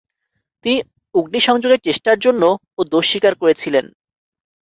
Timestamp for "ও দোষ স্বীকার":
2.77-3.33